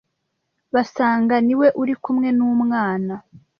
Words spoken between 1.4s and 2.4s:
ni we uri kumwe